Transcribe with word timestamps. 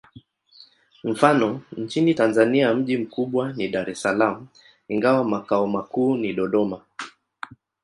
Mfano: 1.03 1.61
nchini 1.77 2.13
Tanzania 2.13 2.73
mji 2.73 2.97
mkubwa 2.97 3.53
ni 3.53 3.67
Dar 3.69 3.89
es 3.89 4.01
Salaam, 4.01 4.47
ingawa 4.87 5.23
makao 5.23 5.67
makuu 5.67 6.17
ni 6.17 6.33
Dodoma. 6.33 6.81